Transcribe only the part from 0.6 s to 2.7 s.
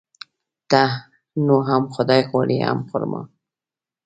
ته نو هم خداى غواړي